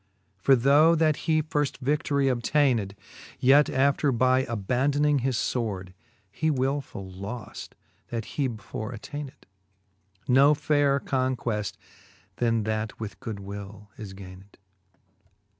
For 0.35 0.55
though 0.55 0.95
that 0.95 1.15
he 1.29 1.43
firft 1.43 1.77
vi6i:orie 1.77 2.25
obtayned, 2.35 2.93
Yet 3.39 3.69
after 3.69 4.11
by 4.11 4.45
abandoning 4.45 5.19
his 5.19 5.37
fword, 5.37 5.93
He 6.31 6.49
wiifull 6.49 7.15
loft, 7.19 7.75
that 8.07 8.25
he 8.25 8.47
before 8.47 8.93
attayned. 8.93 9.45
Ko 10.25 10.55
fayrer 10.55 10.99
conqueft 11.01 11.77
then 12.37 12.63
that 12.63 12.99
with 12.99 13.19
goodwill 13.19 13.91
is 13.95 14.13
gayned. 14.15 14.57